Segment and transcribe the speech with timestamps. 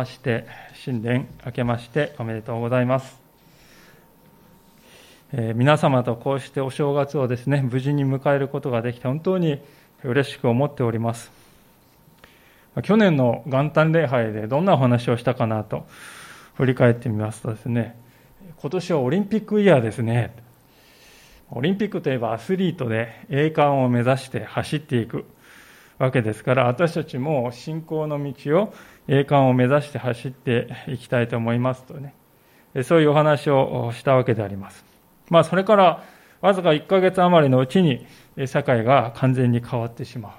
[0.00, 3.20] まして新年明けましておめでとうございます、
[5.34, 9.60] えー、皆様とこうしてお正月をですね無事に迎えることができて本当に
[10.02, 11.30] 嬉しく思っております。
[12.82, 15.86] 去年の元旦礼拝でどんなお話をしたかなと
[16.54, 17.94] 振り返ってみますとですね
[18.56, 20.34] 今年はオリンピックイヤーですね。
[21.50, 25.26] オリンピックといえばアスリートで栄冠を目指して走っていく。
[26.00, 28.74] わけですから私たちも信仰の道を
[29.06, 32.14] 栄冠を目指して走っていきたいと思いますとね
[32.84, 34.84] そういうお話をしたわけであります。
[35.28, 36.04] まあ、それから
[36.40, 38.06] わずか1ヶ月余りのうちに
[38.46, 40.30] 社会が完全に変わってしま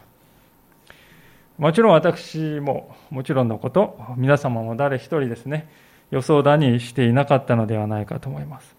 [1.59, 1.61] う。
[1.61, 5.69] もちろん私ももちろんのこと、皆様も誰一人ですね、
[6.09, 8.75] 予想だにしていなかったのではないかと思います。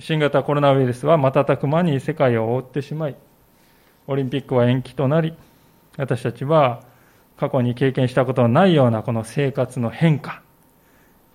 [0.00, 3.16] 新型コロナウイルスは瞬く間に世界を覆ってしまい、
[4.06, 5.34] オリンピックは延期となり、
[5.96, 6.82] 私たちは
[7.36, 10.42] 過去に経験したことのないようなこの生活の変化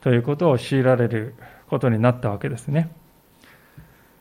[0.01, 1.35] ということを強いられる
[1.69, 2.89] ことになったわけですね。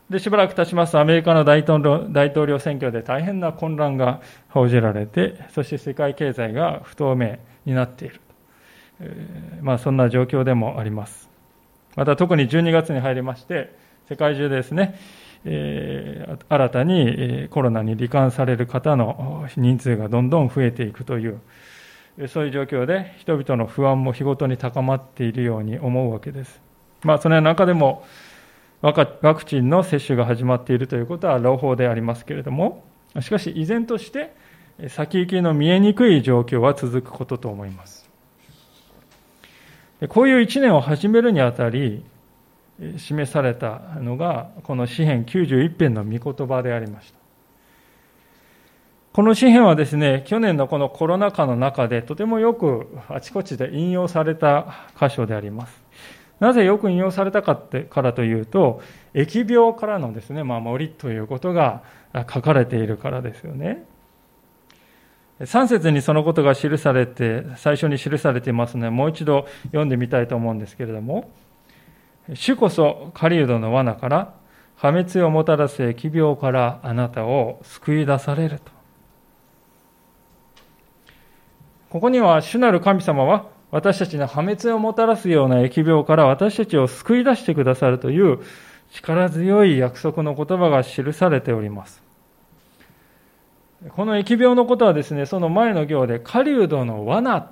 [0.09, 8.19] で、しばらく経ちますと、アメリカの大統領大統領選挙で大変な混乱が報じられて、そして世界経済が不透明になっている。
[9.01, 11.29] えー、まあ、そんな状況でもあります。
[11.95, 13.75] また特に12月に入りまして、
[14.09, 14.99] 世界中でですね、
[15.45, 21.39] えー、新たにコロナに罹患される方の人数がどんどん増えていくという、
[22.27, 26.61] そういう状況で人々の不安も日ごとに高まっているように思うわけです。
[27.03, 28.05] まあ、その中でも
[28.81, 32.83] ワクチンの接種が始まっているということは朗報でありますけれども、
[33.21, 34.33] しかし依然として
[34.89, 38.09] 先行きの見えにくい状況は続くことと思います。
[40.07, 42.03] こういう一年を始めるにあたり、
[42.97, 47.19] 示されたのが、この詩篇91編の御言葉でありました。
[49.11, 55.83] この詩篇はですね、去年のこのコロナ禍の中でとてもよくあちこちで引用された箇所であります。
[56.39, 58.81] なぜよく引用されたかってからというと、
[59.13, 63.83] 疫病からのですね、守りということが書かれているからですよね。
[65.41, 71.29] 3節にそのことが記されて、最初に記されていますので、もう一度読んでみたいと思うんですけれども、
[72.33, 74.33] 主こそ狩人の罠から
[74.75, 78.71] 破滅をもたらす疫病からあなたを救い出されると。
[81.89, 88.39] ここには主なる神様は私たちの破滅をもたらすような疫病から私たちを救い出してくださるという
[88.91, 92.03] 力強い約束の言葉が記されております。
[93.95, 97.51] この疫病のことはですね、その前の行で狩人の罠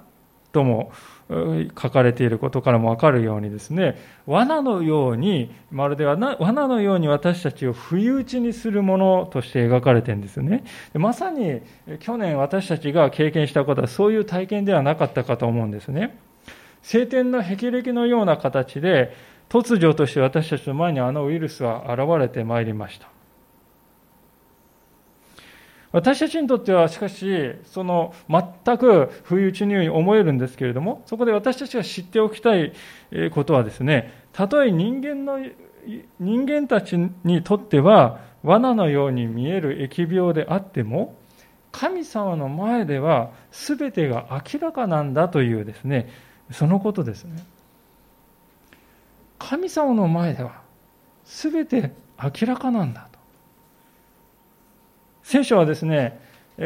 [0.58, 0.92] とも
[1.30, 6.36] 書かれていることからもわかるようにですね、罠のように、まるで罠
[6.68, 10.64] のように私たちを不意打ちにするものとして描かれてるんですよね。
[10.94, 11.62] まさに
[12.00, 16.18] 去年私たちが経験したことはそういう体験ではなかったかと思うんですね。
[16.82, 19.14] 晴天の霹靂のような形で、
[19.50, 23.17] 突如として私たちの前にあのウイルスは現れてまいりました。
[25.98, 32.72] 私たちにとってはしかしその全く不意打ちのように思えるんですけれどもそこで私たちが知っておきたい
[33.34, 35.40] ことはですねたとえ人間の
[36.20, 41.16] 人間たちにとっては罠のように見える疫病であっても
[41.72, 46.10] 神様の前では全てが明らかなんだというですね
[46.52, 47.44] そのことですね。
[49.40, 50.62] 神様の前では
[51.26, 51.92] 全て
[52.22, 53.17] 明らかなんだと。
[55.28, 56.22] 聖書はですね、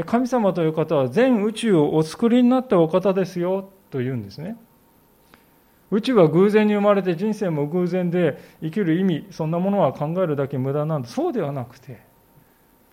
[0.05, 4.55] 神様という方は全宇宙をお作りになったお方ですよと言うんですね。
[5.89, 11.07] 宇宙は偶然に生まれて人生も偶然で生きる意味、そんなものは考えるだけ無駄なんだ。
[11.07, 12.01] そうではなくて、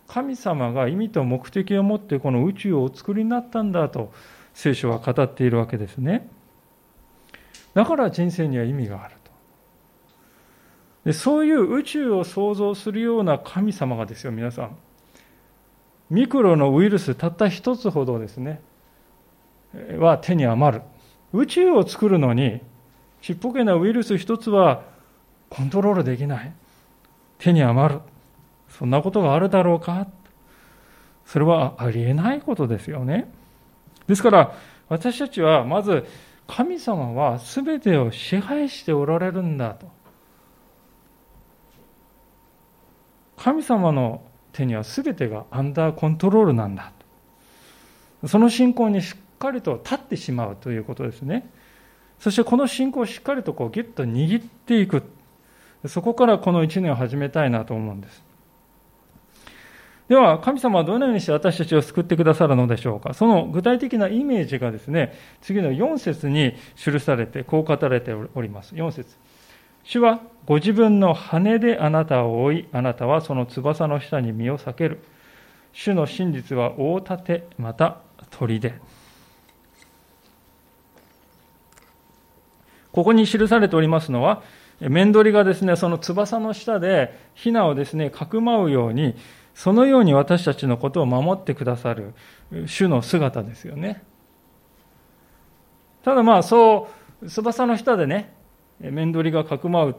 [0.07, 4.11] 神様が意味と目的を持ってこの宇宙をお作りになったんだと
[4.55, 6.31] 聖書は語っているわけですね。
[7.75, 9.31] だから人生には意味があると。
[11.05, 14.79] でそういう宇宙を創造するような神様がですよ、皆さん。
[16.11, 18.61] ミクロのウイルスたった一つほどですね、
[19.99, 20.83] は手に余る。
[21.33, 22.61] 宇宙を作るのに、
[23.21, 24.83] ちっぽけなウイルス一つは
[25.51, 26.53] コントロールできない。
[27.39, 28.01] 手に余る。
[28.69, 30.07] そんなことがあるだろうか
[31.25, 33.31] それはありえないことですよね。
[34.07, 34.55] ですから、
[34.89, 36.07] 私たちはまず、
[36.47, 39.91] 神様は全てを支配しておられるんだと。
[43.37, 44.23] 神様の
[44.53, 46.93] 手には全てがアンダーコントロールなんだ。
[48.27, 51.49] その信仰にしっかりと立ってしまうということですね。
[52.19, 55.05] そしてこの信仰をしっかりとこうギュッと握っていく。
[55.87, 58.29] そこからこの1年を始めたいなと思うんです。
[60.09, 63.13] では、神様はどのようにして私たちを救ってくださるのでしょうか。
[63.13, 68.75] その具体的なイメージがですね、次の4節に記されて、こう語られております。
[68.75, 69.17] 4節。
[69.89, 75.03] 主はご自分の羽であなたを追い、あなたはその翼の下に身を避ける。
[75.73, 77.97] 主の真実は大盾、また
[78.31, 78.75] 砦。
[82.93, 84.43] ここに記されておりますのは、
[84.79, 89.17] 面取りがですね、その翼の下で、ヒナをですね、かくまうように、
[89.55, 92.13] そのように私たちのことを守ってくださる
[92.67, 94.03] 主の姿ですよね。
[96.05, 96.89] ただまあそ
[97.23, 98.37] う、翼の下でね、
[98.81, 99.97] 面取りがかくまう。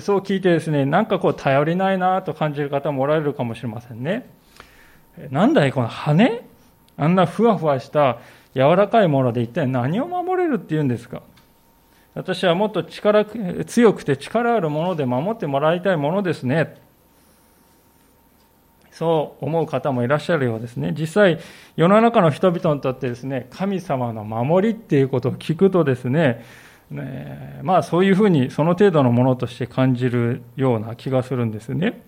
[0.00, 4.30] そう聞いてですね、なんかこう頼りないなと感じる方もおられるかもしれませんね。
[5.30, 6.42] なんだい、この羽？
[6.96, 8.18] あんなふわふわした
[8.54, 11.22] 柔らかいもので一体何を守れるっていうんですか？
[12.14, 16.76] 私はもっと力強くて力あるもので守ってもらいたいものですね。
[18.90, 20.94] そう思う方もいらっしゃるようですね。
[20.96, 21.38] 実際、
[21.76, 26.44] 世の中の人々にとってですね、神様の守りっていうことを聞くとですね、
[26.92, 32.02] ねまあそういうふうにその程度のものとして感じるような気がするんですね。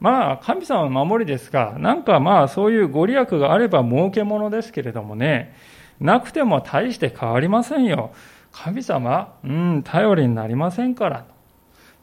[0.00, 5.54] まあ神様の守りですが、なんかまあそういうご利益があれば儲けものですけれどもね、
[6.00, 8.12] なくても大して変わりませんよ。
[8.52, 11.26] 神様、うん、頼りになりませんから。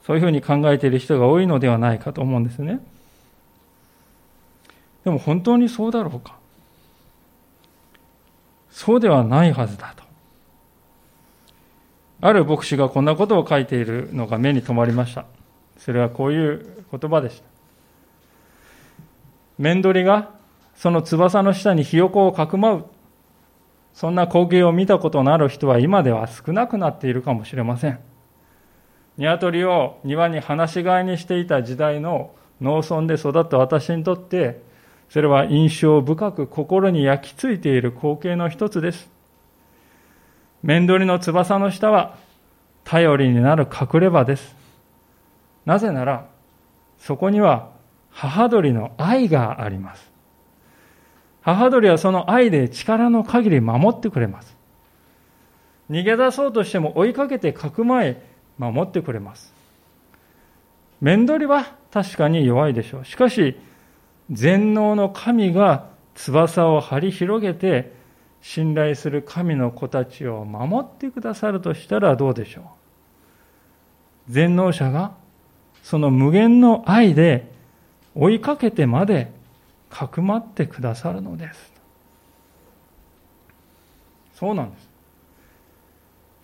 [0.05, 2.79] そういうふうに考えている人が多いのではないかと思うんですね。
[5.03, 6.35] でも本当にそうだろうか
[8.69, 10.04] そうではないはずだと。
[12.21, 15.25] ある牧師がこんなことを書いているのが目に留まりました。
[15.77, 17.43] それはこういう言葉でした。
[19.57, 20.31] 面取りが
[20.75, 22.85] その翼の下にひよこをかくまう。
[23.93, 27.99] そんな光景を見たことのある人は今では少なくなっているかもしれません。
[29.17, 34.61] 鶏を庭に放し飼いにしていた時代の農村で育った私にとって、
[35.09, 39.14] それは印象深く心に焼き付いている光景の一つです。
[40.65, 42.17] 面取りの翼の下は
[42.85, 44.55] 頼りになる隠れ場です。
[45.63, 46.25] なぜなら、
[46.97, 47.69] そこには
[48.09, 50.11] 母鳥の愛があります。
[51.43, 54.57] 母鳥はその愛で力の限り守ってくれます。
[55.91, 58.19] 逃げ出そうとしても追いかけてかくまえ
[58.57, 59.53] 守ってくれます。
[60.99, 63.05] 面取りは確かに弱いでしょう。
[63.05, 63.55] しかし、
[64.31, 67.94] 全能の神が翼を張り広げて
[68.47, 74.31] 信頼する神の子たちを守ってくださるとしたらどうでしょう？
[74.31, 75.15] 全能者が
[75.81, 77.51] その無限の愛で
[78.13, 79.31] 追いかけてまで
[79.89, 81.73] かくまってくださるのです。
[84.35, 84.89] そうなんです。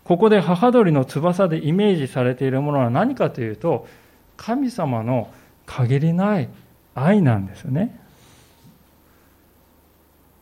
[0.04, 3.88] ここで母鳥の翼でイメージされているものは何かというと、
[4.38, 5.32] 神様の
[5.68, 6.50] 限りない
[6.96, 8.01] 愛なんですね。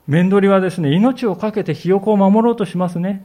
[0.10, 3.24] 面取りはですね、命を懸けてひよこを守ろうとしますね。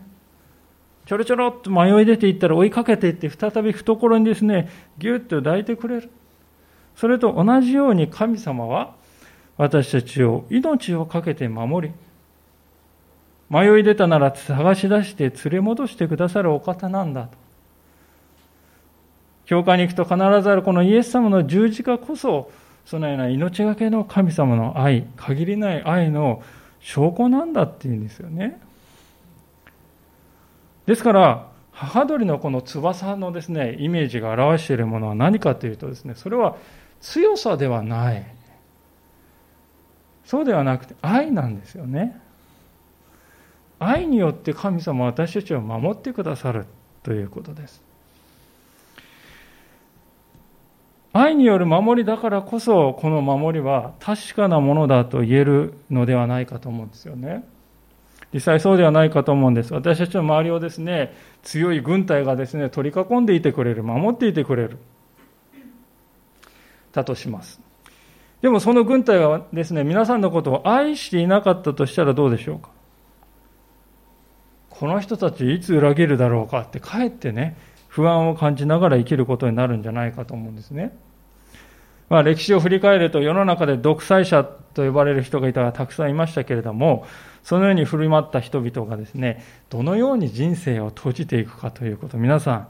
[1.06, 6.10] ちょろちょろっと迷い出ていったら追いかけていって、再び懐にですね、ぎゅっと抱いてくれる。
[6.94, 8.94] それと同じように神様は
[9.56, 11.94] 私たちを命を懸けて守り、
[13.48, 17.38] 迷い出たなら探し出して連れ戻してくださるお方なんだと。
[19.46, 22.50] 教会に行くと必ずあるこのイエス様の十字架こそ、
[22.84, 26.42] そのような命がけの神様の愛、限りない愛の
[26.84, 28.60] 証拠なんだっていうんですよね。
[30.84, 36.56] ですから、母鳥のこの翼のですね、イメージが表しているものは何かというとですね、それは
[37.00, 38.26] 強さではない。
[40.26, 42.20] そうではなくて愛なんですよね。
[43.78, 46.66] 愛によって神様は私たちを守ってくださる
[47.02, 47.82] ということです。
[51.16, 57.44] 愛による守りだからこそ、この守りは確かなものだと言えるのではないかと思うんですよね。
[58.32, 59.72] 実際そうではないかと思うんです。
[59.72, 64.78] 私たちの周りをですね、強い軍隊がですね、取り囲んでいてくれる、守っていてくれる。
[66.92, 67.60] だとします。
[68.42, 72.70] でもその軍隊がですね、皆さんのことを愛していなかったとしたらどうでしょうか？
[74.68, 77.56] この人たちいつ裏切るだろうかって、かえってね、
[77.86, 80.96] 不安を感じながら生きることになるんじゃないかと思うんですね。
[82.08, 87.06] まあ、歴史を振り返ると世の中で独裁者と呼ばれる人がいたたくさんいましたけれども、
[87.42, 92.68] そのように振る舞った人々がですね、どのように人生を閉じていくかということ、皆さん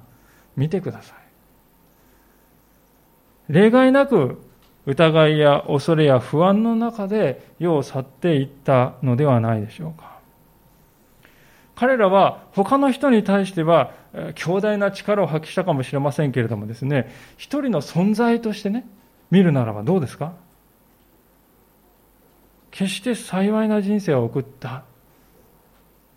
[0.56, 1.18] 見てください。
[3.48, 4.40] 例外なく
[4.86, 10.14] 疑いや恐れや不安の中で世を去っていったのではないでしょうか。
[11.74, 13.92] 彼らは他の人に対しては
[14.36, 18.86] 強大な力を発揮したかもしれませんけれどもですね、一人の存在としてね、
[19.30, 20.32] 見るならばどうですか？
[22.70, 24.84] 決して幸いな人生を送った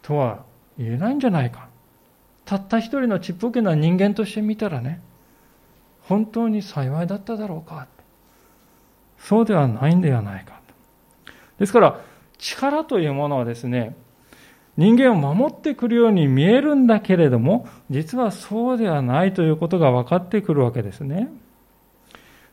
[0.01, 0.43] とは
[0.77, 1.67] 言えないんじゃないか。
[2.45, 5.01] たった一人のちっぽけな人間として見たらね、
[6.03, 7.87] 本当に幸いだっただろうか。
[9.19, 10.59] そうではないんではないか。
[11.59, 11.99] ですから、
[12.37, 13.95] 力というものはですね、
[14.77, 21.29] 人間を守ってくるように見えるんだけれども、実はそうではないということが分かってくるわけですね。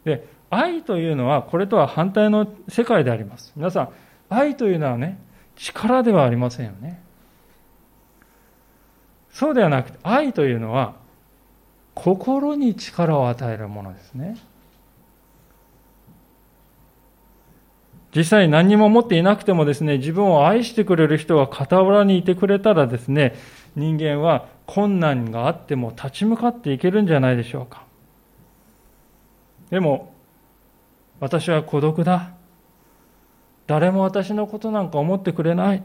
[0.04, 3.52] で、愛というのはこれとは反対の世界であります。
[3.56, 3.88] 皆さん、
[4.28, 5.18] 愛というのはね、
[5.56, 7.00] 力ではありませんよね。
[9.30, 10.94] そうではなくて、愛というのは
[11.94, 14.36] 心に力を与えるものですね。
[18.14, 23.34] 実際何にも持っていなくてもですね、自分を愛してくれる人が傍らにいてくれたらですね、
[23.74, 27.82] 人間は困難があっても立ち向かっていけるんじゃないでしょうか。
[29.70, 30.13] でも、
[31.24, 32.34] 私は孤独だ。
[33.66, 35.82] 誰も私のことなんか思ってくれない。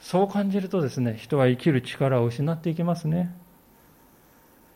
[0.00, 3.34] そう感じるとですね、人は生きる力を失っていきますね。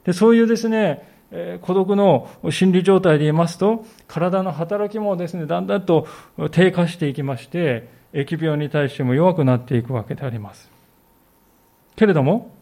[0.04, 6.06] でそういうですね、え孤独の心理状態で言いますと、体の働きもですね、だんだんと
[6.50, 10.70] 低下していきまして、疫病に対しても弱くなっていくわけであります。
[11.94, 12.54] けれども、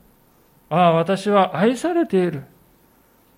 [0.71, 2.43] ああ、私は愛されている。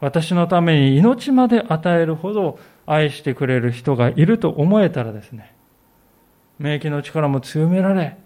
[0.01, 2.59] 私のために命まで与えるほど
[2.91, 5.55] 愛してくれる人がいると思えたらですね、
[6.59, 8.17] 免疫の力も強められ、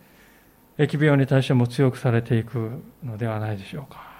[0.78, 4.12] 疫病に対しても強くされていくのではないでしょうか。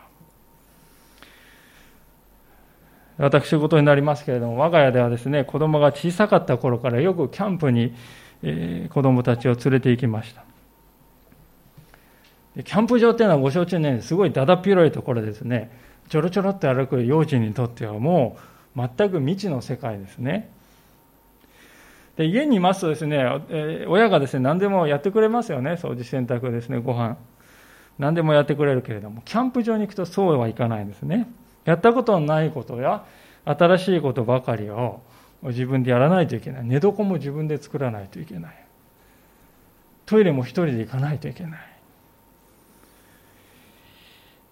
[3.19, 7.95] 私事になりますけれども、我が家ではですね、子供が小さかった頃からよくキャンプに、
[8.43, 10.45] えー、子供たちを連れて行きました。
[12.65, 15.71] キャンプ場っていうのはご承知ね、すごいだだっ広いところですね、
[16.09, 18.41] ちょろちょろって歩く幼児にとってはもう
[18.77, 20.51] 全く未知の世界ですね。
[22.17, 27.17] で家にいますとですね、え、親がですね、何でもやってくれますよね、掃除、洗濯ですね、ご飯。
[27.99, 31.29] 何でもやってくれるけれども、キャンプ場に行くとそうはいかないんですね。
[31.65, 33.05] やったことのないことや
[33.45, 35.01] 新しいことばかりを
[35.43, 38.65] 自分でやらないといけない寝床も自分で作らないといけない
[40.07, 41.61] トイレも一人で行かないといけない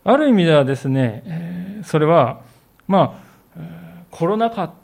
[0.03, 2.43] ある意味ではですねそれは
[2.89, 3.30] まあ
[4.11, 4.75] コロナ禍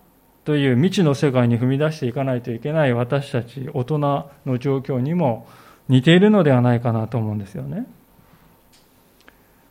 [0.45, 5.49] という未知の世界に踏み出していかないといけない私たち大人の状況にも
[5.89, 7.87] 似ているのではないかなと思うんですよね。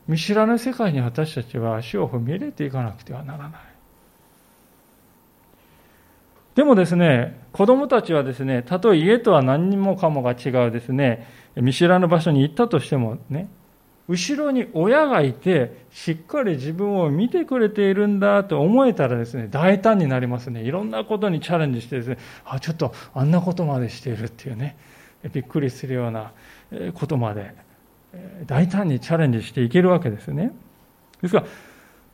[0.06, 3.60] 見知らぬ世界に私たちは足を踏み入れていかなくてはならない。
[6.54, 13.48] でもですね、子供たちはですね、たとえ家とは何もかもが違うですね、見知らぬ場所に行ったとしてもね、
[14.08, 20.62] 後ろに親がいて、しっかり自分を見てくれているんだと思えたらですね、大胆になりますね。
[20.62, 24.76] いろんなことにチャレンジしてですね、あ、ちょっとあんなことまでしているっていうね、
[25.32, 26.32] びっくりするような
[26.94, 27.52] ことまで
[28.46, 30.52] 大胆にチャレンジしていけるわけですね。
[31.20, 31.46] ですから、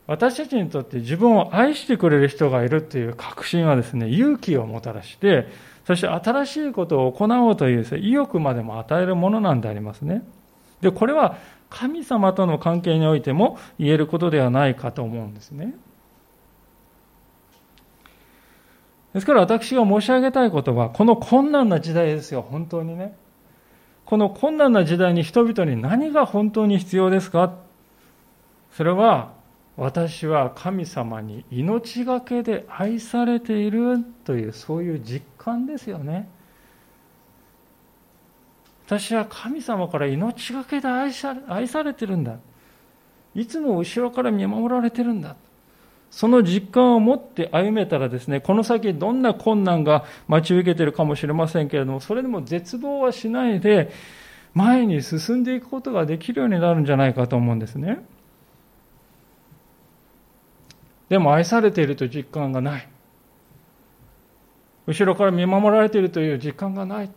[0.05, 5.47] 私たちにとって自分を愛してくれる人がいるという確信はですね、勇気をもたらして、
[5.85, 10.23] そして新しいことを行おうというです、ね、意欲までも与えるものなんでありますね。
[10.81, 11.37] で、これは
[11.73, 15.73] 神様との関係においても言えることではないかと思うんですね。
[19.13, 23.15] ですから私が申し上げたいことは、この困難な時代ですよ、本当にね。
[24.05, 27.55] この困難な時代に人々に何が本当に必要ですか？
[28.71, 29.33] それは
[29.75, 36.29] 私は神様に命がけで愛されているというそういう実感ですよね。
[38.85, 42.37] 私は神様から命がけで愛さ愛されてるんだ。
[43.33, 45.35] いつも後ろから見守られてるんだ。
[46.11, 53.89] その実感を持って歩めたらですね、この先どんな困難が待ち受けてるかもしれませんけれども、それでも絶望はしないで、
[54.53, 58.05] 前に進んでいくことができるようになるんじゃないかと思うんですね。
[61.09, 62.87] でも愛されていると実感がない。
[64.85, 67.09] 後ろから見守られているという実感がない。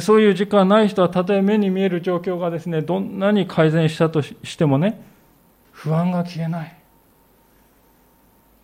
[0.00, 5.00] そういう実感ない人は、たとえ目に見える状況がですね、どんなに改善したとしてもね、
[5.72, 6.76] 不安が消えない。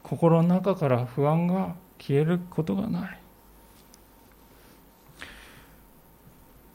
[0.02, 3.18] 心の中から不安が消えることがない。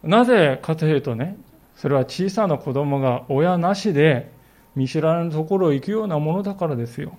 [0.02, 1.38] なぜかというとね、
[1.76, 4.32] それは小さな子供が親なしで
[4.76, 7.18] 見知らぬところを行くようなものだからですよ。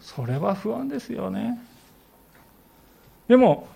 [0.00, 1.58] それは不安ですよね。
[3.28, 3.68] でも、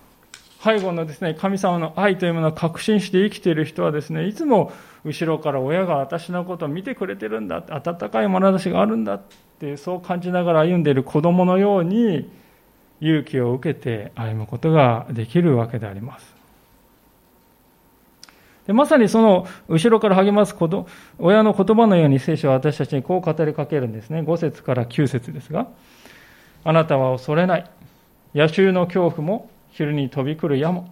[0.66, 4.72] 背後のですね、神様の愛というものを確信して生きている人はですね、いつも
[5.04, 9.20] 後ろから親が私のことを見てくれてるんだ、温かい眼差しがあるんだっ
[9.60, 12.28] てそう感じながら歩んでいる子供のように
[13.00, 16.34] 勇気を受けて歩むことができるわけであります。
[18.66, 20.88] でまさにその後ろから励ますこと
[21.20, 24.22] 親の言葉のように聖書は私たちにこう語りかけるんですね。
[24.22, 25.68] 5節から9節ですが、
[26.64, 27.70] あなたは恐れない。
[28.34, 30.88] 野衆の恐怖も、昼に飛び来る矢も、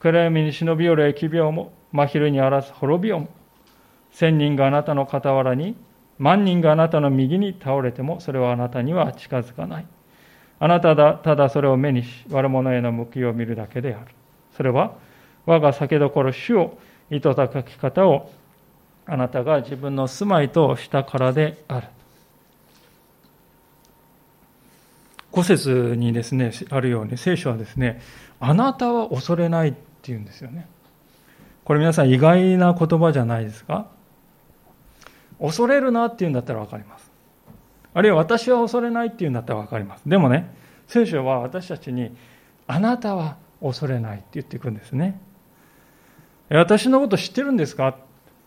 [0.00, 3.28] 暗闇に忍び寄る疫病も、真昼に荒らす滅びよも、
[4.10, 5.76] 千人があなたの傍らに、
[6.18, 9.86] 万人があなたの右に倒れても、それはあなたには近づかない。
[10.58, 14.06] あなただただそれを目にし、悪者への報いを見るだけである。
[14.56, 14.94] それは、
[15.46, 16.76] 我が酒どころ主を、
[17.10, 18.32] 糸高き方を、
[19.06, 21.86] あなたが自分の住まいとしたからである。
[25.38, 28.00] 5節にですね、あるように、聖書はですね、
[28.40, 30.66] あなたは恐れないっていうんですよね。
[31.64, 33.86] これ皆さん意外な言葉じゃないですか？
[35.40, 37.10] 恐れるなっていうんだったら分かります。
[37.94, 40.08] あるいは私は恐れないっていうんだったら分かります。
[40.08, 40.52] でもね、
[40.88, 42.16] 聖書は私たちに、
[42.66, 45.20] あなたは恐れないって言っていくんですね。
[46.50, 47.96] 私のこと知ってるんですか？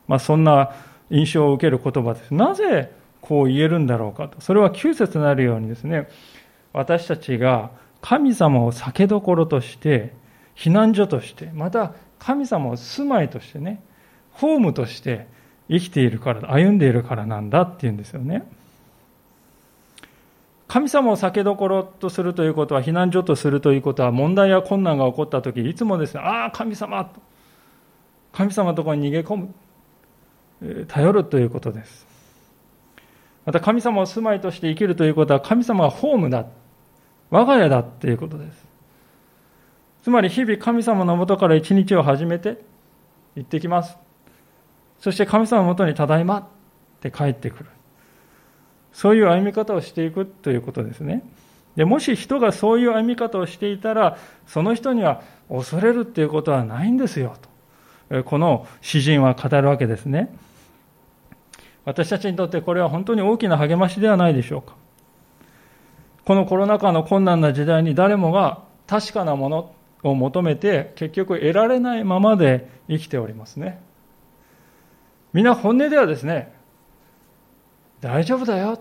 [0.08, 0.74] まあ、そんな
[1.10, 2.34] 印象を受ける言葉です。
[2.34, 4.42] なぜこう言えるんだろうかと。
[4.42, 6.10] それは9節になるようにですね、
[6.74, 10.14] 私たちが神様を酒どころとして、
[10.56, 13.82] 避難所として、また神様を住まいとしてね、
[14.32, 15.28] ホームとして
[15.70, 18.44] 生きているから、歩んでいるからなんだっていうんですよね。
[20.68, 27.20] 神様を酒どころとするということは、避難所とするということは、問題や困難が起こったとき、いつもですね、ああ、神様と、
[28.32, 32.08] 神様のところに逃げ込む、頼るということです。
[33.46, 36.46] また神様を住まいとして生きるということは、神様はホームだ。
[37.32, 38.66] 我が家だっていうことです。
[40.04, 42.62] つまり日々神様のもとから一日を始めて
[43.36, 43.98] 行ってきます。
[45.00, 46.44] そして神様のもとにただいまっ
[47.00, 47.66] て帰ってくる。
[48.94, 51.24] そういう歩み方をしていくということですね。
[51.76, 57.38] でもし人がそういう歩み方をしていたら、その人には恐れるっていうことはないんですよ
[58.10, 58.24] と。
[58.24, 60.36] この詩人は語るわけですね。
[61.86, 64.76] 私たちにとってこれは本当に大きな励ましではないでしょうか。
[66.26, 73.82] このコロナ禍の困難な時代に誰もが確かなものを求めて結局得られないままで生きておりますね。
[75.34, 76.54] みんな本音ではですね、
[78.02, 78.80] 大丈夫だよ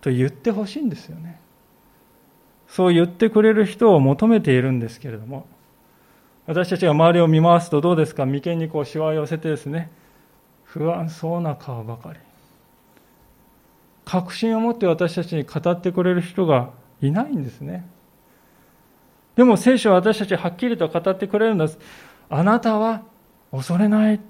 [0.00, 1.40] と言ってほしいんですよね。
[2.68, 5.46] そう言ってくれる人を求めているんですけれども、
[6.46, 8.24] 私たちが周りを見回すとどうですか？
[8.24, 9.90] 眉間にこうしわ寄せてですね、
[10.64, 12.18] 不安そうな顔ばかり。
[14.06, 16.70] 確信を持って私たちに語ってくれる人が
[17.02, 17.86] いないんですね。
[19.34, 21.78] でも聖書は私たちはっきりと語ってくれるんです。
[22.30, 23.02] あなたは
[23.50, 24.20] 恐れない。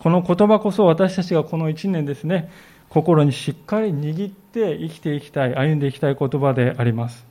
[0.00, 2.50] この言葉こそ私たちがこの一年ですね、
[2.90, 7.24] 心にしっかり握って生きていきたい、歩んでいきたい言葉であります。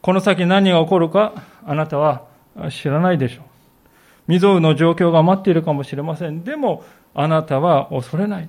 [0.00, 2.24] この先何が起こるかあなたは
[2.70, 3.44] 知らないでしょう。
[4.28, 6.44] 未曾有の状況が待っているかもしれません。
[6.44, 8.48] でもあなたは恐れない。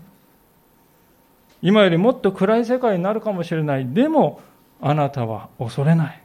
[1.62, 3.94] 今よりもっと暗い世界になるかもしれない。
[3.94, 4.42] でも、
[4.82, 6.22] あなたは恐れない。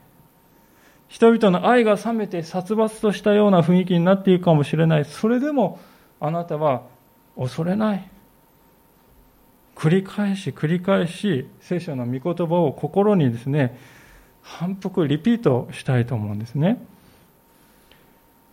[1.08, 5.04] 人々の愛が冷めて殺伐としたような雰囲気になっていくかもしれない。
[5.04, 5.78] それでも、
[6.20, 6.82] あなたは
[7.36, 8.08] 恐れない。
[9.74, 13.78] 繰り返し繰り返し、聖書の御言葉を心にですね、
[14.42, 16.84] 反復リピートしたいと思うんですね。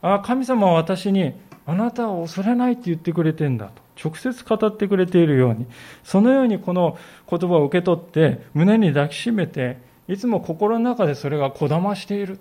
[0.01, 1.33] ああ、神様は私に
[1.65, 3.81] あなたは恐れないって言ってくれてんだと。
[4.03, 5.67] 直接語ってくれているように、
[6.03, 6.97] そのようにこの
[7.29, 12.39] 言葉を受け取って、胸に抱きしめて、いつも心の中でそれがこだましている。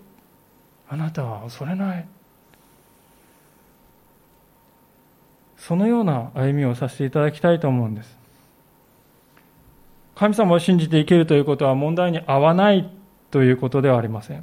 [0.89, 2.07] あなたは恐れない。
[5.57, 8.19] そのような歩みをさせていただきたいと思うんです。
[10.15, 12.91] 神様を信じて生きるということは問題に合わない
[13.31, 14.43] ということではありません。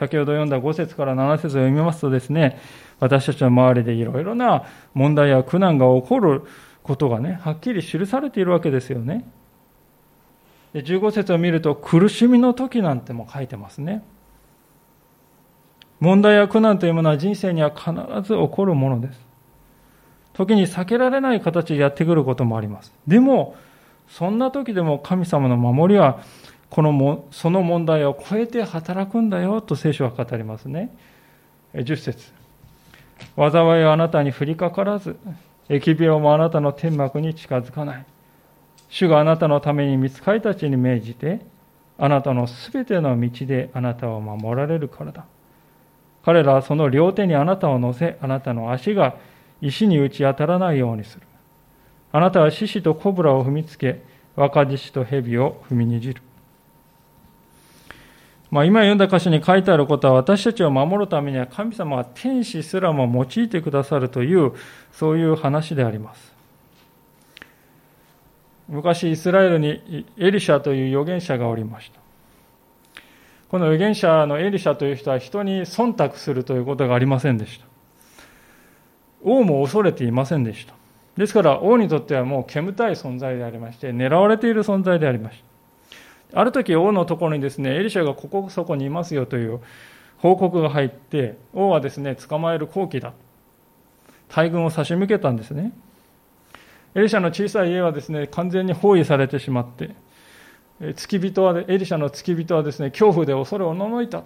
[0.00, 2.58] 先ほど読んだ5節から7節を読みますとですね、
[3.00, 6.42] 私たちの周りでいろいろな問題や苦難が起こる
[6.82, 9.26] ことがね、はっきり記されているわけですよね。
[10.72, 14.02] で15節を見ると、苦しみの時なんても書いてますね。
[15.98, 17.92] 問題や苦難というものは人生には必
[18.26, 19.20] ず起こるものです。
[20.32, 22.94] 時に避けられない形でやってくることもあります。
[23.06, 23.54] でも、
[24.08, 26.20] そんな時でも神様の守りは
[26.70, 30.96] このもその問題を超えて働くんだよと聖書は語りますね。
[31.74, 32.32] 10節
[33.36, 35.16] 災いはあなたに降りかからず、
[35.68, 38.06] 疫病もあなたの天幕に近づかない。
[38.88, 41.40] 主があなたのために見つかりたちに命じて、
[41.98, 45.26] あなたのすべての道であなたを守られるからだ。
[46.24, 49.16] 彼らはその両手にあなたを乗せ、あなたの足が
[49.60, 51.26] 石に打ち当たらないようにする。
[52.12, 54.02] あなたは獅子とコブラを踏みつけ、
[54.36, 56.22] 若獅子と蛇を踏みにじる。
[58.50, 64.52] まあ、今読んだ箇所に書いてあることは私たちを守るためには神様は天使すらも用いてくださるという
[64.92, 66.34] そういう話であります。
[68.68, 72.00] 昔イスラエルにエリシャという預言者がおりました。
[73.48, 77.66] この預言者のエリシャという人は人に忖度するということがありませんでした。
[79.22, 80.74] 王も恐れていませんでした。
[81.16, 85.49] ですから王にとってはもう煙たい存在でありまして、狙われている存在でありました。
[86.32, 89.60] ある時王のところにですね、エリシャがここそこにいますよという
[90.18, 93.12] 報告が入って、王はですね、捕まえる好機だ。
[94.28, 95.72] 大軍を差し向けたんですね。
[96.94, 99.94] エリシャの小さい家はですね、完全に包囲されてしまって、
[100.94, 104.24] 付き人は、エリシャの付き人はですね、恐怖で恐れをののいた。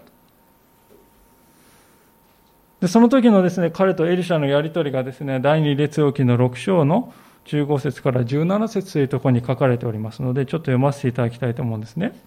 [2.80, 7.12] でその時のですね、彼とエリシャのやり取りがですね、第二列王記の6章の
[7.46, 12.18] 15節から17節というところに書かれておりますので、ちょっと読ませていただきたいと思うんですね。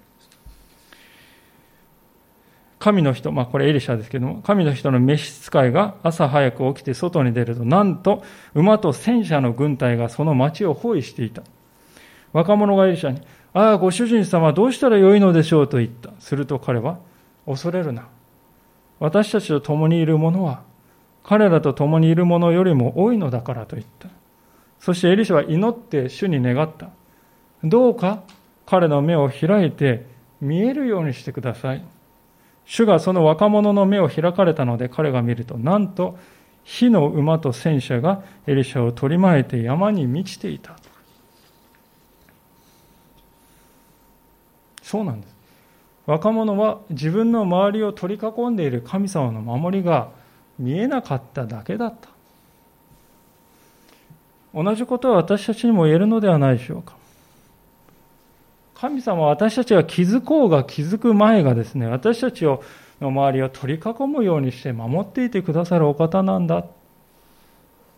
[2.79, 11.41] 神の人、まあこれエリシャですけども、神の人の召使いが朝早く起きて外に出ると、なんと馬と戦車の軍隊がその町を包囲していた。
[12.33, 13.21] 若者がエリシャに、
[13.53, 16.11] ああ、ご主人様どうしたらよいのでしょうと言った。
[16.19, 16.99] すると彼は、
[17.47, 18.07] 恐れるな。
[18.99, 20.61] 私たちと共にいる者は、
[21.23, 24.09] 彼らと共にいる者よりも多いのだからと言った。
[24.79, 26.89] そしてエリシャは祈って主に願った。
[27.63, 28.23] どうか
[28.65, 30.05] 彼の目を開いて
[30.39, 31.83] 見えるようにしてください。
[32.65, 36.17] 主がその若者の目を開かれたので彼が見ると、なんと
[36.63, 40.75] 火の馬と戦車がエリシャを取り巻いて山に満ちていた。
[44.83, 45.35] そうなんです。
[46.05, 50.09] 若者は自分の周りを取り囲んでいる神様の守りが
[50.57, 52.09] 見えなかっただけだった。
[54.53, 56.95] 同じことは私たちにも言えるのではないでしょうか。
[58.75, 62.63] 神様は私たちが気づこうが気づく前がですね、私たちを
[63.01, 66.65] の周りを取り囲むようにして守っていてくださるお方なんだ。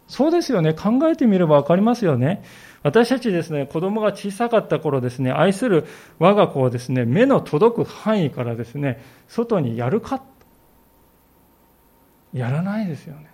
[0.08, 0.74] そうですよね。
[0.74, 2.44] 考えてみればわかりますよね。
[2.82, 5.86] 私たちですね、子供が小さかった頃ですね、愛する
[6.18, 10.24] 我が子をですね、目の届く範囲からですね、外にやるか
[12.34, 13.30] やらないですよね。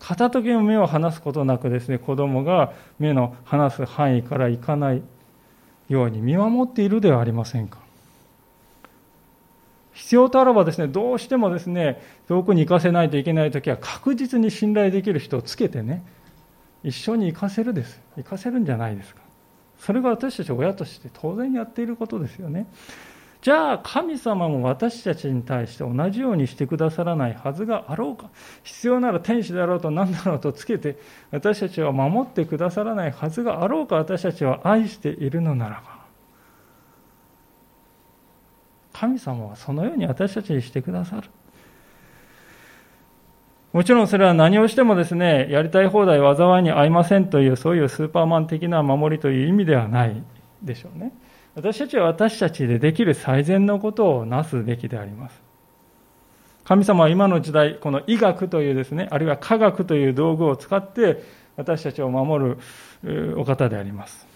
[0.00, 5.02] 片時も目を離すことなくですね、子供が目の離す範囲から行かない
[5.88, 7.78] ように見守っているではありませんか。
[9.92, 16.02] 必要とあらばですね、どうしてもですね、遠くに行かせないといけないときは確実に信頼できる人をつけてね、
[16.82, 18.00] 一緒に行かせるです。
[18.16, 19.20] 行かせるんじゃないですか。
[19.78, 22.66] それが私たち親として当然やっていることですよね。
[23.42, 28.28] じゃあ神様も私たちに対して同じようにしてくださらないはずがあろうか？
[28.64, 30.98] 必要なら天使だろうと何だろうとつけて
[31.30, 33.96] 私たちは守ってくださらないはずがあろうか？
[33.96, 36.00] 私たちは愛しているのならば。
[38.92, 41.30] 神様はそのように私たちにしてくださる。
[43.72, 50.22] もちろんそれは何をしてもですねやりたい放題災いに合いませんというそういうスーパーマン的な守りという意味ではない
[50.62, 51.12] でしょうね。
[51.54, 55.40] 私たちは私たちでできる最善のことをなすべきであります。
[56.64, 61.22] 神様は今の時代、この医学というですね、あるいは科学という道具を使って
[61.56, 62.56] 私たちを守
[63.02, 64.28] るお方であります。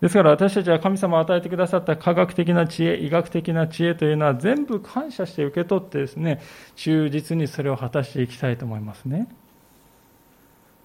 [0.00, 6.40] ですから私たちは神様を与えてくださった科学的な知恵、医学的な知恵というのは全部感謝して受け取ってですね、
[6.76, 9.26] 忠実にそれを果たしていきたいと思いますね。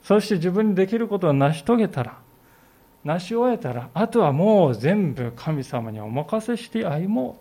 [0.01, 2.17] そして自分にできることを成し遂げたら、
[3.03, 7.37] 成し終えたらあとはもう全部神様にお任せして歩も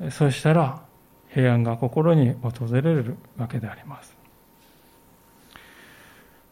[0.00, 0.10] う。
[0.10, 0.82] そうしたら
[1.28, 4.16] 平安が心に訪れるわけであります。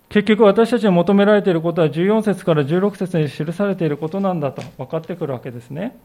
[0.08, 5.98] 結局私たちに求められていることは14節から16節に記されていることなんだと分かってくるわけですね。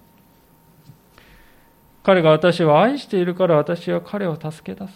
[2.03, 4.93] 彼が私を愛しているから私は彼を助け出す。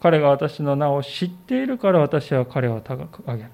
[0.00, 3.50] 彼が私の名を知っているから私は彼を高く上げる。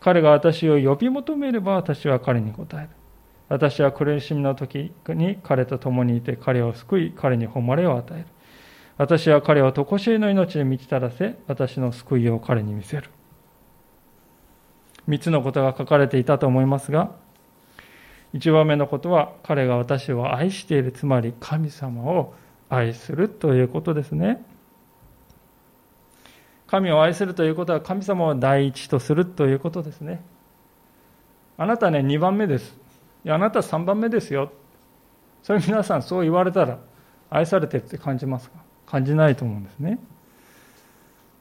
[0.00, 2.88] 彼が私を呼び求めれば私は彼に答える。
[3.48, 8.26] 私は苦しみの時に彼と共にいて彼を救い、彼に誉れを与える。
[8.96, 13.10] 私は彼を常しえの命で満ちたらせ、私の救いを彼に見せる。
[15.06, 17.12] 三つのことが書かれていたと思いますが、
[18.32, 22.34] 一番目のことは彼が私を愛している、つまり神様を
[22.68, 24.44] 愛するということですね。
[26.70, 30.22] 神を愛するということは神様を第一とするということですね。
[31.58, 32.76] あなたね、2番目です。
[33.24, 34.52] いや、あなた3番目ですよ。
[35.42, 36.78] それ皆さんそう言われたら、
[37.28, 38.58] 愛されてるって感じますか？
[38.86, 39.98] 感じないと思うんですね。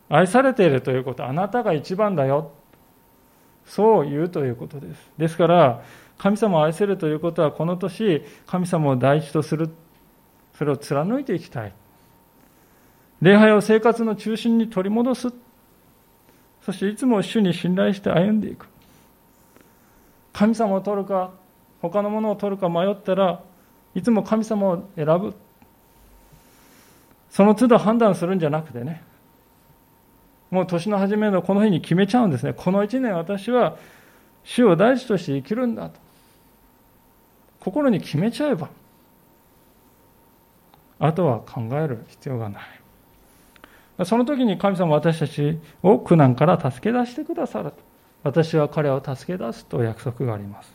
[0.09, 2.51] 愛されているということは、あなたが一番だよ。
[3.65, 5.11] そう言うということです。
[5.19, 5.83] ですから、
[6.17, 9.69] 神様を愛せるということは、この年、神様を第一とする、
[10.55, 11.73] それを貫いていきたい。
[13.21, 15.33] 礼拝を生活の中心に取り戻す。
[16.63, 18.67] そしていつも主に信頼して歩んでいく。
[20.33, 21.31] 神様を取るか、
[21.81, 23.41] 他のものを取るか迷ったら
[23.95, 25.33] いつも神様を選ぶ。
[27.29, 29.03] その都度判断するんじゃなくてね。
[30.49, 32.53] もう年の初めのこの日に決めちゃうんですね。
[32.53, 33.77] この一年私は
[34.43, 35.99] 主を大事として生きるんだと。
[37.59, 38.69] 心に決めちゃえば
[40.97, 42.63] あとは考える必要がない。
[44.05, 47.73] その時に神様私たちを苦難から助け出してくださる
[48.23, 50.73] 私は彼を助け出すと約束があります。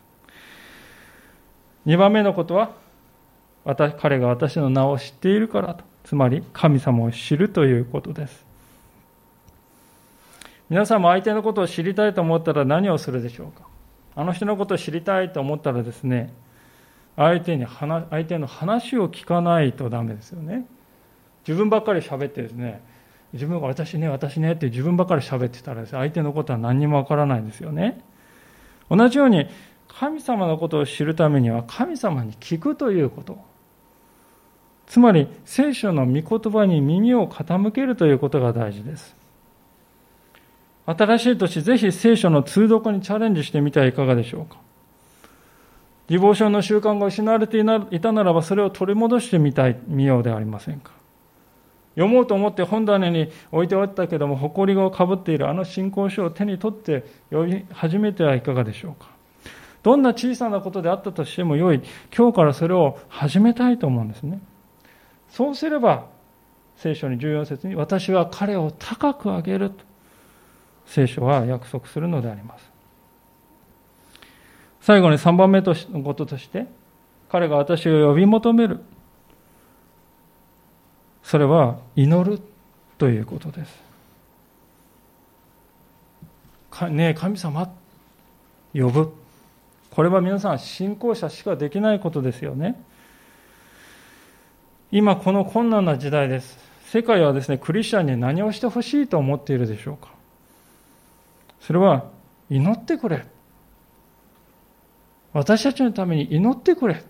[1.87, 2.73] 2番目のことは
[3.65, 5.85] 私彼が私の名を知っているからと。
[6.05, 8.45] つまり神様を知るということです。
[10.69, 13.67] 皆さんも相手のことを知りたいと思ったら何をするでしょうか。
[14.15, 16.33] あの人のことを知りたいと思ったらですね
[17.17, 20.67] 相手に話相手の話を聞かないとダメですよね。
[21.47, 22.83] 自分ばっかり喋ってですね
[23.35, 28.01] 自分が私ね私ねって自分ばかり喋ってたらです、ね、相手のことは何にもわからないですよね。
[28.89, 29.47] 同じように
[29.89, 33.39] 神様のことを知るためには神様に聞くということ。
[34.87, 39.17] つまり聖書の御言葉に耳を傾けるということが大事です。
[40.87, 44.59] 新しい年ぜひ聖書の通読にチャレンジしてみてはいかがでしょうか。
[46.07, 50.93] ディボーションの習慣が失われていたならばそれを取り戻してみたい見ようではありませんか。
[51.95, 59.15] 読もうと思って本棚に置いておったけども埃がかぶっているあの信仰書を手に取って読み始めてはいかがでしょうか
[59.85, 61.83] どんな小さなことであったとしても良い、
[62.17, 64.41] 今日からそれを始めたいと思うんですね。
[65.29, 66.07] そうすれば、
[66.77, 69.85] 聖書に14節に、私は彼を高く上げると、
[70.87, 72.71] 聖書は約束するのであります。
[74.81, 76.67] 最後に3番目のこととして、
[77.29, 78.81] 彼が私を呼び求める。
[81.25, 82.39] それは祈る
[82.99, 83.83] ということです。
[86.91, 87.73] ねえ、神様、
[88.75, 89.13] 呼ぶ。
[89.91, 92.81] これは皆さん信仰者しかできないことですよね。
[94.93, 96.59] 今この困難な時代です。
[96.87, 100.11] 世界はですねクリスチャンに何をしてほしいと思っているでしょうか。
[101.61, 102.05] それは
[102.51, 103.25] 祈ってくれ。
[105.33, 107.03] 私たちのために祈ってくれ。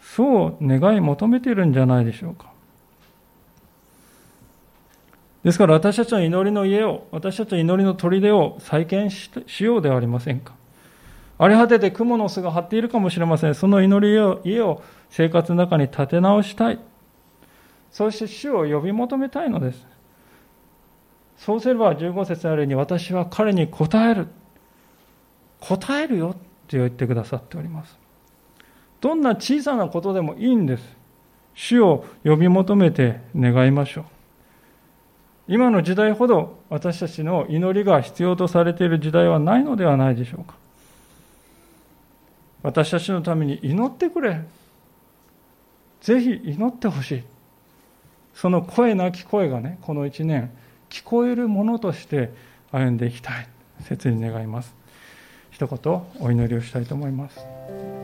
[0.00, 2.53] そう願い求めているんじゃないでしょうか。
[5.44, 9.30] ですから私たちの祈りの家を私たちの祈りの砦を再建し
[9.64, 10.54] ようではありませんか
[11.36, 13.54] 荒れ果てて雲の巣が張っているかもしれません。
[13.54, 16.78] その祈りを、家を生活の中に立て直したい。
[17.90, 19.86] そして主を呼び求めたいのです。
[21.36, 24.28] そうすれば15節あるように私は彼に答える。
[25.60, 26.34] 答えるよっ
[26.68, 27.98] て言ってくださっております。
[29.00, 30.96] どんな小さなことでもいいんです。
[31.54, 34.04] 主を呼び求めて願いましょう。
[35.46, 40.54] 今の時代ほど私たちの祈りが必要とされている時代はないのではないでしょうか。
[42.62, 44.42] 私たちのために祈ってくれ。
[46.00, 47.22] ぜひ祈ってほしい。
[48.34, 50.50] その声なき声がね、この一年、
[50.88, 52.32] 聞こえるものとして
[52.72, 53.48] 歩んでいきたい。
[53.82, 54.74] 切に願います。
[55.50, 58.03] 一言お祈りをしたいと思います。